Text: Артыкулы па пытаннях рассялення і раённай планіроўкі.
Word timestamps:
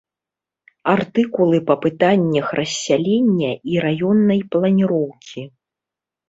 Артыкулы 0.93 1.59
па 1.67 1.75
пытаннях 1.83 2.47
рассялення 2.61 3.51
і 3.73 3.79
раённай 3.85 4.41
планіроўкі. 4.57 5.45